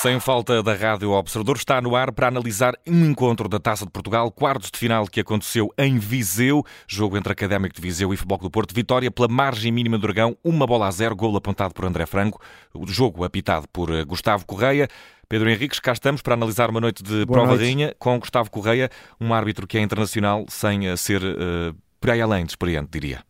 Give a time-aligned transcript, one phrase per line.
[0.00, 3.90] Sem falta da Rádio Observador, está no ar para analisar um encontro da Taça de
[3.90, 8.38] Portugal, quartos de final que aconteceu em Viseu, jogo entre Académico de Viseu e Futebol
[8.38, 11.84] do Porto, vitória pela margem mínima do Dragão, uma bola a zero, golo apontado por
[11.84, 12.40] André Franco,
[12.72, 14.86] o jogo apitado por eh, Gustavo Correia.
[15.28, 17.64] Pedro Henriques, cá estamos para analisar uma noite de Boa prova noite.
[17.64, 18.88] rainha com Gustavo Correia,
[19.20, 23.27] um árbitro que é internacional sem eh, ser uh, por aí além de experiente, diria.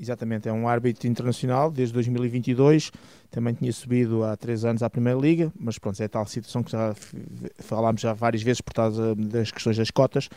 [0.00, 2.92] Exatamente, é um árbitro internacional desde 2022,
[3.32, 6.70] também tinha subido há três anos à Primeira Liga, mas pronto, é tal situação que
[6.70, 6.94] já
[7.58, 10.28] falámos já várias vezes por causa das questões das cotas,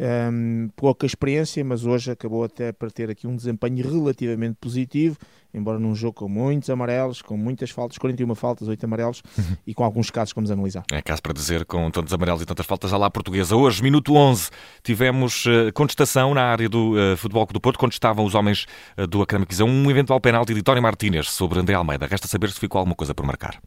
[0.00, 5.16] um, pouca experiência, mas hoje acabou até para ter aqui um desempenho relativamente positivo,
[5.52, 9.56] embora num jogo com muitos amarelos, com muitas faltas, 41 faltas, 8 amarelos uhum.
[9.66, 10.84] e com alguns casos que vamos analisar.
[10.90, 13.54] É caso para dizer, com tantos amarelos e tantas faltas, à lá portuguesa.
[13.54, 14.50] Hoje, minuto 11,
[14.82, 19.22] tivemos uh, contestação na área do uh, Futebol do Porto, contestavam os homens uh, do
[19.22, 22.06] Académico um eventual penalti de Tony Martínez sobre André Almeida.
[22.06, 23.60] Resta saber se ficou alguma coisa por marcar.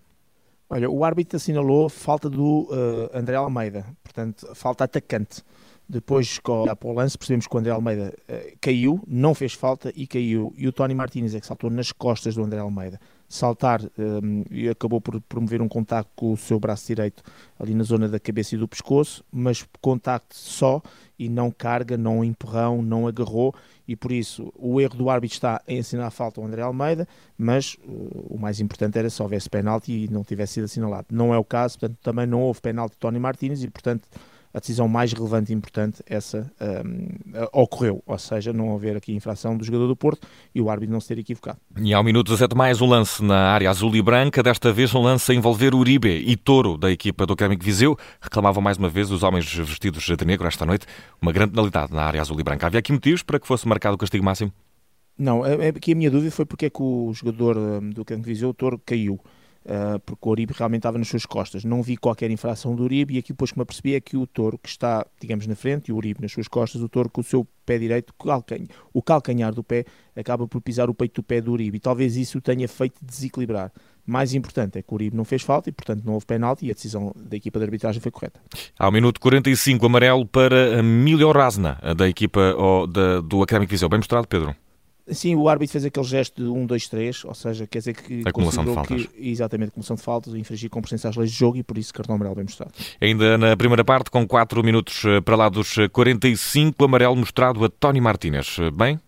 [0.68, 2.68] Olha, o árbitro assinalou falta do
[3.14, 5.44] André Almeida, portanto, falta atacante.
[5.88, 10.08] Depois, com a lance, percebemos que o André Almeida uh, caiu, não fez falta e
[10.08, 10.52] caiu.
[10.58, 13.00] E o Tony Martínez é que saltou nas costas do André Almeida.
[13.28, 17.23] Saltar um, eh, e acabou por promover um contacto com o seu braço direito
[17.59, 20.80] ali na zona da cabeça e do pescoço, mas contacto só
[21.17, 23.53] e não carga, não empurrão, não agarrou.
[23.88, 27.08] E por isso o erro do árbitro está em assinar a falta ao André Almeida,
[27.36, 31.08] mas uh, o mais importante era se houvesse penalti e não tivesse sido assinalado.
[31.11, 34.08] Não é o caso, portanto, também não houve penalti de Tony Martínez e, portanto
[34.56, 36.50] a decisão mais relevante e importante, essa
[36.86, 37.09] um,
[37.52, 41.02] ocorreu, ou seja, não haver aqui infração do jogador do Porto e o árbitro não
[41.02, 41.58] se ter equivocado.
[41.78, 45.02] E ao minuto 17 mais um lance na área azul e branca, desta vez um
[45.02, 49.12] lance a envolver Uribe e Toro da equipa do Académico Viseu, reclamavam mais uma vez
[49.12, 50.86] os homens vestidos de negro esta noite,
[51.22, 52.66] uma grande penalidade na área azul e branca.
[52.66, 54.53] Havia aqui motivos para que fosse marcado o castigo máximo?
[55.17, 58.03] Não, é, é, aqui a minha dúvida foi porque é que o jogador hum, do
[58.03, 59.19] Académico Viseu, o Toro, caiu.
[59.66, 61.66] Uh, porque o Uribe realmente estava nas suas costas.
[61.66, 64.28] Não vi qualquer infração do Uribe e aqui depois que me apercebi é que o
[64.28, 67.22] touro que está, digamos, na frente e o Uribe nas suas costas, o touro com
[67.22, 68.14] o seu pé direito,
[68.94, 72.16] o calcanhar do pé, acaba por pisar o peito do pé do Uribe e talvez
[72.16, 73.72] isso o tenha feito desequilibrar.
[74.06, 76.70] Mais importante é que o Uribe não fez falta e, portanto, não houve penalti e
[76.70, 78.40] a decisão da equipa de arbitragem foi correta.
[78.78, 82.56] Ao minuto 45, amarelo para Milho Razna, da equipa
[83.28, 83.90] do Académico Viseu.
[83.90, 84.56] Bem mostrado, Pedro.
[85.08, 88.24] Sim, o árbitro fez aquele gesto de 1, 2, 3, ou seja, quer dizer que
[88.26, 89.06] acumulação de faltas.
[89.06, 91.94] que exatamente acumulação de faltas, infringir com presença às leis de jogo e por isso
[91.94, 92.72] cartão amarelo bem mostrado.
[93.00, 97.64] Ainda na primeira parte, com 4 minutos eh, para lá dos 45, eh, amarelo mostrado
[97.64, 98.58] a Tony Martínez.
[98.60, 99.00] Eh, bem?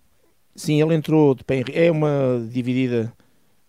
[0.56, 3.12] Sim, ele entrou de pé É uma dividida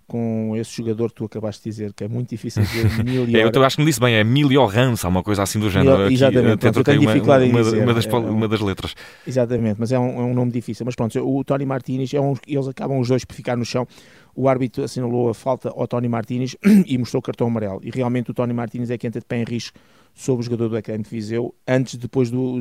[0.09, 3.29] com esse jogador que tu acabaste de dizer, que é muito difícil dizer Milior.
[3.29, 6.05] é, eu acho que me disse bem, é Miliorança, uma coisa assim do género.
[6.05, 7.83] Aqui, exatamente, eu tenho dificuldade uma, em dizer.
[7.85, 8.95] Uma das, é, uma das letras.
[9.27, 10.87] Exatamente, mas é um, é um nome difícil.
[10.87, 13.87] Mas pronto, o Tony Martínez, é um, eles acabam os dois por ficar no chão.
[14.35, 17.81] O árbitro assinalou a falta ao Tony Martínez e mostrou o cartão amarelo.
[17.85, 19.79] E realmente o Tony Martínez é quem entra de pé em risco
[20.19, 22.59] sobre o jogador do Académico de Viseu, antes, depois do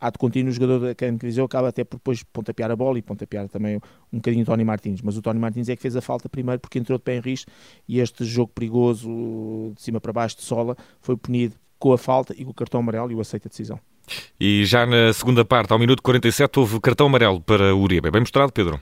[0.00, 2.98] ato contínuo, o jogador do Académico de Viseu acaba até por depois pontapear a bola
[2.98, 3.76] e pontapear também
[4.12, 6.60] um bocadinho o Tony Martins, mas o Tony Martins é que fez a falta primeiro
[6.60, 7.48] porque entrou de pé em risco
[7.86, 9.08] e este jogo perigoso
[9.76, 12.80] de cima para baixo de sola foi punido com a falta e com o cartão
[12.80, 13.78] amarelo e o aceita a decisão.
[14.40, 18.10] E já na segunda parte, ao minuto 47, houve cartão amarelo para o Uribe.
[18.10, 18.80] Bem mostrado, Pedro?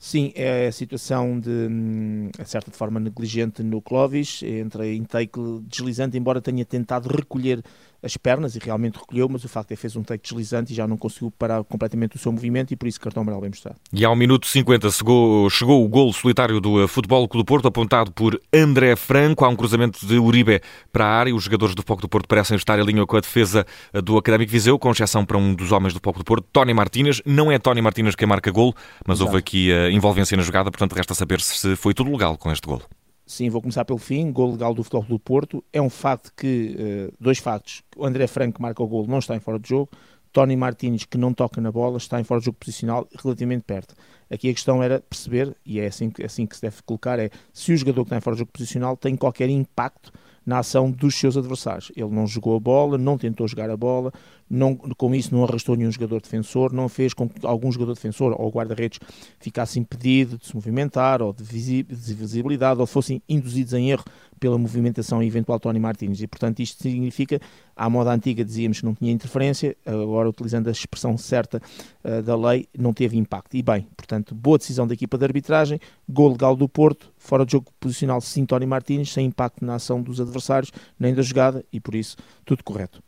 [0.00, 5.40] Sim, é a situação de, hum, a certa forma negligente no Clovis, entra em take
[5.66, 7.60] deslizante, embora tenha tentado recolher
[8.02, 10.76] as pernas e realmente recolheu, mas o facto é que fez um take deslizante e
[10.76, 13.76] já não conseguiu parar completamente o seu movimento e por isso cartão amarelo bem mostrado.
[13.92, 17.68] E ao minuto 50 chegou, chegou o gol solitário do eh, Futebol Clube do Porto,
[17.68, 19.44] apontado por André Franco.
[19.44, 20.60] Há um cruzamento de Uribe
[20.92, 21.34] para a área.
[21.34, 24.16] Os jogadores do Futebol do Porto parecem estar em linha com a defesa eh, do
[24.16, 27.22] Académico Viseu, com exceção para um dos homens do Futebol do Porto, Tony Martínez.
[27.24, 28.74] Não é Tony Martínez quem marca gol,
[29.06, 29.30] mas Exato.
[29.30, 32.66] houve aqui a envolvência na jogada, portanto resta saber se foi tudo legal com este
[32.66, 32.82] gol.
[33.28, 34.32] Sim, vou começar pelo fim.
[34.32, 35.62] Gol legal do Futebol do Porto.
[35.70, 37.82] É um facto que, uh, dois factos.
[37.94, 39.90] O André Franco marca o gol, não está em fora de jogo.
[40.32, 43.94] Tony Martins, que não toca na bola, está em fora de jogo posicional relativamente perto.
[44.30, 47.70] Aqui a questão era perceber, e é assim, assim que se deve colocar, é se
[47.70, 50.10] o jogador que está em fora de jogo posicional tem qualquer impacto
[50.48, 51.92] na ação dos seus adversários.
[51.94, 54.10] Ele não jogou a bola, não tentou jogar a bola,
[54.48, 58.34] não, com isso não arrastou nenhum jogador defensor, não fez com que algum jogador defensor
[58.40, 58.98] ou guarda-redes
[59.38, 64.04] ficasse impedido de se movimentar ou de visibilidade ou fossem induzidos em erro
[64.38, 66.20] pela movimentação eventual de Tony Martins.
[66.20, 67.40] E, portanto, isto significa,
[67.76, 71.60] à moda antiga dizíamos que não tinha interferência, agora utilizando a expressão certa
[72.04, 73.56] uh, da lei, não teve impacto.
[73.56, 77.52] E bem, portanto, boa decisão da equipa de arbitragem, gol legal do Porto, fora de
[77.52, 81.80] jogo posicional sim Tony Martins, sem impacto na ação dos adversários, nem da jogada, e
[81.80, 83.02] por isso tudo correto.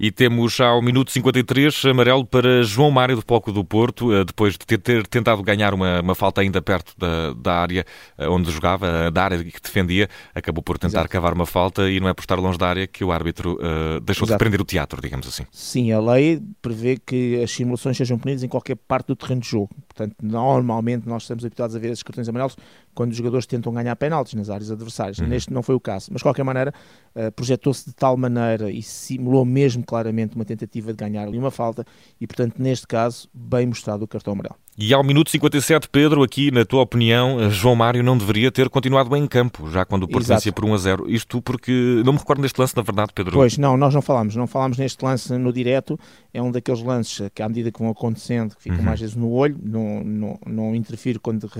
[0.00, 4.52] E temos ao minuto 53 amarelo para João Mário do Palco do Porto, eh, depois
[4.52, 7.84] de ter, tentado ganhar uma, uma, falta ainda perto da, da, área
[8.16, 11.08] eh, onde jogava, da área que defendia, acabou por tentar Exato.
[11.08, 14.00] cavar uma falta e não é por estar longe da área que o árbitro uh,
[14.00, 14.38] deixou Exato.
[14.38, 15.44] de prender o teatro, digamos assim.
[15.50, 19.48] Sim, a lei prevê que as simulações sejam punidas em qualquer parte do terreno de
[19.48, 19.70] jogo.
[19.88, 22.56] Portanto, normalmente nós estamos habituados a ver esses cartões amarelos
[22.98, 25.18] quando os jogadores tentam ganhar penaltis nas áreas adversárias.
[25.20, 25.28] Uhum.
[25.28, 26.08] Neste não foi o caso.
[26.10, 26.74] Mas, de qualquer maneira,
[27.14, 31.52] uh, projetou-se de tal maneira e simulou mesmo claramente uma tentativa de ganhar ali uma
[31.52, 31.84] falta
[32.20, 34.56] e, portanto, neste caso, bem mostrado o cartão amarelo.
[34.80, 38.68] E ao minuto 57, Pedro, aqui, na tua opinião, eh, João Mário não deveria ter
[38.68, 41.10] continuado bem em campo, já quando o Porto vencia por 1 a 0.
[41.10, 43.32] Isto porque não me recordo deste lance, na verdade, Pedro.
[43.32, 44.36] Pois, não, nós não falámos.
[44.36, 45.98] Não falámos neste lance no direto.
[46.32, 48.84] É um daqueles lances que, à medida que vão acontecendo, que ficam uhum.
[48.84, 51.50] mais vezes no olho, não, não, não interfiro quando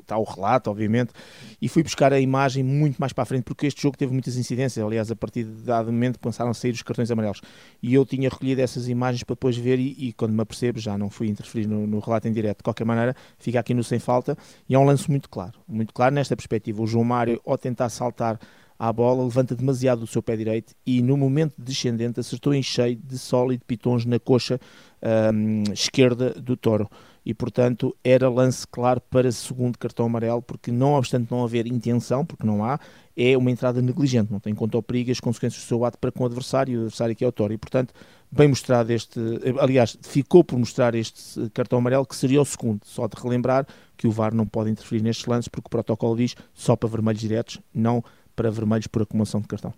[0.00, 1.12] está o relato, obviamente.
[1.60, 4.38] E fui buscar a imagem muito mais para a frente, porque este jogo teve muitas
[4.38, 4.82] incidências.
[4.82, 7.42] Aliás, a partir de dado momento começaram a sair os cartões amarelos.
[7.82, 10.96] E eu tinha recolhido essas imagens para depois ver, e, e quando me apercebo, já
[10.96, 12.61] não fui interferir no, no relato em direto.
[12.62, 14.38] De qualquer maneira, fica aqui no sem falta.
[14.68, 16.80] E é um lance muito claro, muito claro nesta perspectiva.
[16.80, 18.38] O João Mário, ao tentar saltar
[18.78, 22.96] à bola, levanta demasiado o seu pé direito e no momento descendente acertou em cheio
[22.96, 24.60] de sólido pitons na coxa
[25.32, 26.90] um, esquerda do Toro
[27.24, 32.26] e portanto era lance claro para segundo cartão amarelo porque não obstante não haver intenção,
[32.26, 32.80] porque não há
[33.16, 36.10] é uma entrada negligente, não tem conta ao perigo as consequências do seu ato para
[36.10, 37.94] com o adversário, o adversário que é o Toro e portanto
[38.32, 39.20] bem mostrado este,
[39.60, 44.06] aliás, ficou por mostrar este cartão amarelo que seria o segundo, só de relembrar que
[44.06, 47.60] o VAR não pode interferir nestes lances porque o protocolo diz só para vermelhos diretos,
[47.74, 48.02] não
[48.34, 49.72] para vermelhos por acumulação de cartão.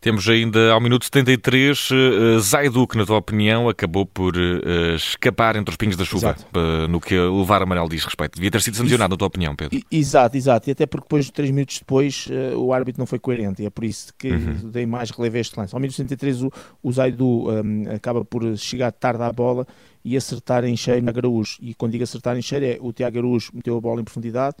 [0.00, 5.56] Temos ainda ao minuto 73, uh, Zaidu, que na tua opinião acabou por uh, escapar
[5.56, 8.36] entre os pingos da chuva, uh, no que o VAR amarelo diz respeito.
[8.36, 9.80] Devia ter sido sancionado, na tua opinião, Pedro.
[9.90, 10.70] Exato, exato.
[10.70, 13.62] E até porque depois, três minutos depois, uh, o árbitro não foi coerente.
[13.62, 14.70] E é por isso que uhum.
[14.70, 15.74] dei mais relevo a este lance.
[15.74, 19.66] Ao minuto 73, o, o Zaidu um, acaba por chegar tarde à bola
[20.04, 21.58] e acertar em cheio na Araújo.
[21.60, 24.56] E quando digo acertar em cheio, é o Tiago Araújo meteu a bola em profundidade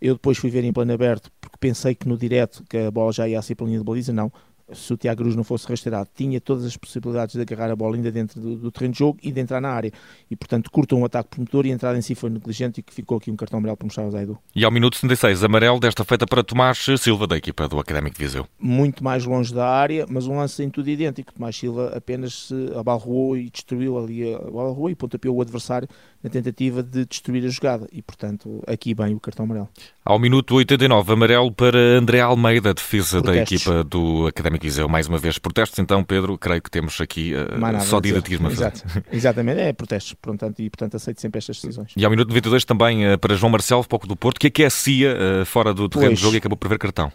[0.00, 3.12] eu depois fui ver em plano aberto, porque pensei que no direto que a bola
[3.12, 4.32] já ia ser pela linha de baliza, não
[4.72, 7.96] se o Tiago Cruz não fosse rastreado, tinha todas as possibilidades de agarrar a bola
[7.96, 9.92] ainda dentro do, do, terreno de jogo e de entrar na área.
[10.30, 12.92] E, portanto, curtou um ataque promotor e a entrada em si foi negligente e que
[12.92, 14.38] ficou aqui um cartão amarelo para mostrar ao Zaidu.
[14.54, 18.24] E ao minuto 76, amarelo desta feita para Tomás Silva, da equipa do Académico de
[18.24, 18.46] Viseu.
[18.58, 21.32] Muito mais longe da área, mas um lance em tudo idêntico.
[21.32, 25.88] Tomás Silva apenas se abalroou e destruiu ali, abalroou e pontapeou o adversário
[26.22, 27.88] na tentativa de destruir a jogada.
[27.92, 29.68] E, portanto, aqui bem o cartão amarelo.
[30.04, 33.64] Ao minuto 89, amarelo para André Almeida, defesa Protestos.
[33.64, 34.88] da equipa do Académico de Viseu.
[34.88, 38.72] Mais uma vez, protestos, então, Pedro, creio que temos aqui uh, só didatismo fazer.
[39.10, 41.92] Exatamente, é protestos, portanto, e portanto aceito sempre estas decisões.
[41.96, 45.46] E ao minuto 92 também uh, para João Marcelo, pouco do Porto, que aquecia uh,
[45.46, 47.12] fora do terreno de jogo e acabou por ver cartão.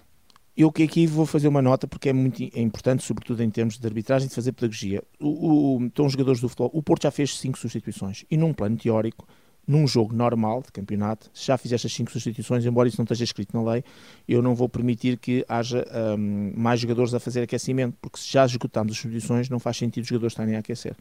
[0.58, 3.78] Eu que aqui vou fazer uma nota porque é muito é importante, sobretudo em termos
[3.78, 5.04] de arbitragem, de fazer pedagogia.
[5.20, 8.54] O, o, então, os jogadores do futebol, o Porto já fez cinco substituições e num
[8.54, 9.28] plano teórico
[9.68, 13.24] num jogo normal de campeonato, se já fizeste as 5 substituições, embora isso não esteja
[13.24, 13.84] escrito na lei,
[14.28, 15.86] eu não vou permitir que haja
[16.18, 20.04] um, mais jogadores a fazer aquecimento, porque se já esgotamos as substituições, não faz sentido
[20.04, 20.96] os jogadores estarem a aquecer.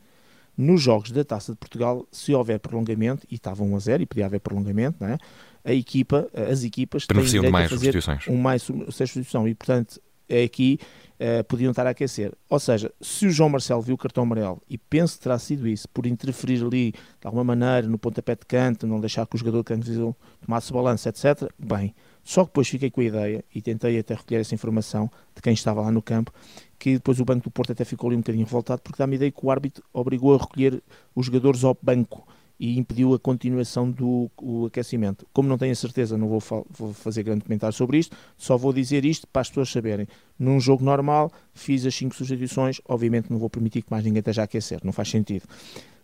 [0.56, 4.06] Nos jogos da Taça de Portugal, se houver prolongamento, e estava 1 a 0 e
[4.06, 5.18] podia haver prolongamento, não é?
[5.64, 10.78] a equipa, as equipas têm de mais a fazer um mais substituição e, portanto, aqui
[11.20, 12.32] uh, podiam estar a aquecer.
[12.48, 15.66] Ou seja, se o João Marcelo viu o cartão amarelo e penso que terá sido
[15.68, 19.38] isso, por interferir ali de alguma maneira no pontapé de canto, não deixar que o
[19.38, 21.94] jogador de canto tomasse balanço, etc., bem.
[22.22, 25.52] Só que depois fiquei com a ideia e tentei até recolher essa informação de quem
[25.52, 26.32] estava lá no campo,
[26.78, 29.16] que depois o Banco do Porto até ficou ali um bocadinho revoltado, porque dá-me a
[29.16, 30.82] ideia que o árbitro obrigou a recolher
[31.14, 32.26] os jogadores ao banco
[32.58, 34.30] e impediu a continuação do
[34.66, 35.26] aquecimento.
[35.32, 38.72] Como não tenho a certeza, não vou, vou, fazer grande comentário sobre isto, só vou
[38.72, 40.06] dizer isto para as pessoas saberem.
[40.38, 44.42] Num jogo normal, fiz as 5 substituições, obviamente não vou permitir que mais ninguém esteja
[44.42, 45.44] a aquecer, não faz sentido.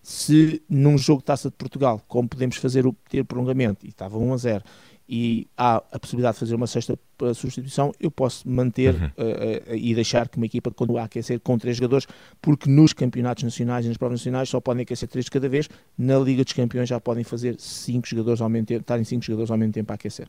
[0.02, 4.18] Se num jogo de Taça de Portugal, como podemos fazer o ter prolongamento, e estava
[4.18, 4.64] 1 a 0,
[5.12, 9.06] e há a possibilidade de fazer uma sexta eh, substituição, eu posso manter uhum.
[9.06, 12.06] uh, uh, e deixar que uma equipa continue a aquecer com três jogadores,
[12.40, 15.68] porque nos campeonatos nacionais e nas provas nacionais só podem aquecer três de cada vez,
[15.98, 19.50] na Liga dos Campeões já podem fazer cinco jogadores ao mesmo tempo, estarem cinco jogadores
[19.50, 20.28] ao mesmo tempo a aquecer.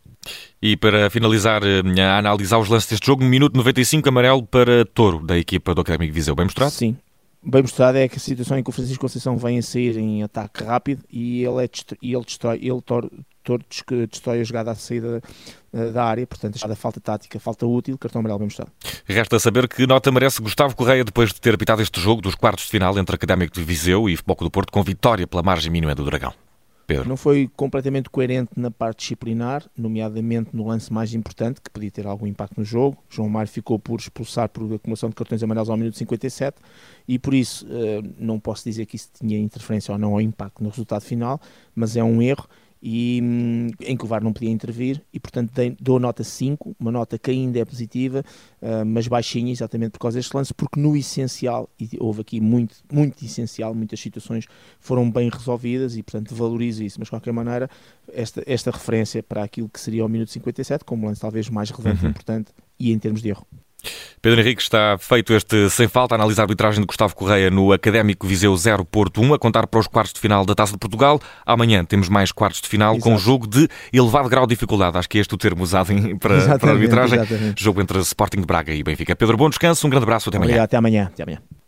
[0.59, 5.37] E para finalizar a analisar os lances deste jogo, minuto 95, amarelo para Touro, da
[5.37, 6.71] equipa do Académico Viseu, bem mostrado?
[6.71, 6.97] Sim,
[7.43, 10.23] bem mostrado é que a situação em que o Francisco Conceição vem a sair em
[10.23, 11.69] ataque rápido e ele, é
[12.01, 12.81] e ele destrói, ele
[13.43, 15.21] todos que destrói a jogada à saída
[15.73, 18.71] uh, da área, portanto, a falta tática, falta útil, cartão amarelo bem mostrado.
[19.05, 22.65] Resta saber que nota merece Gustavo Correia depois de ter apitado este jogo dos quartos
[22.65, 25.95] de final entre Académico de Viseu e Futebol do Porto com vitória pela margem mínima
[25.95, 26.33] do Dragão.
[26.91, 27.09] Pedro.
[27.09, 32.05] Não foi completamente coerente na parte disciplinar, nomeadamente no lance mais importante, que podia ter
[32.05, 32.97] algum impacto no jogo.
[33.09, 36.57] João Mário ficou por expulsar por acumulação de cartões amarelos ao minuto 57
[37.07, 40.63] e por isso eh, não posso dizer que isso tinha interferência ou não ou impacto
[40.63, 41.39] no resultado final,
[41.75, 42.47] mas é um erro
[42.81, 46.91] e, hum, em que o VAR não podia intervir e portanto dou nota 5, uma
[46.91, 48.23] nota que ainda é positiva,
[48.61, 52.77] uh, mas baixinha exatamente por causa deste lance, porque no essencial, e houve aqui muito,
[52.91, 54.47] muito essencial, muitas situações
[54.79, 57.69] foram bem resolvidas e portanto valorizo isso, mas de qualquer maneira
[58.13, 62.01] esta, esta referência para aquilo que seria o minuto 57 como lance talvez mais relevante
[62.01, 62.07] uhum.
[62.07, 63.45] e importante e em termos de erro.
[64.21, 68.27] Pedro Henrique está feito este sem falta, analisar a arbitragem de Gustavo Correia no Académico
[68.27, 71.19] Viseu 0 Porto 1, a contar para os quartos de final da Taça de Portugal.
[71.45, 73.03] Amanhã temos mais quartos de final Exato.
[73.03, 74.97] com um jogo de elevado grau de dificuldade.
[74.97, 77.19] Acho que é este o termo usado para, para a arbitragem.
[77.19, 77.63] Exatamente.
[77.63, 79.15] Jogo entre Sporting de Braga e Benfica.
[79.15, 80.49] Pedro, bom descanso, um grande abraço, até amanhã.
[80.49, 81.09] Obrigado, até amanhã.
[81.11, 81.60] Até amanhã.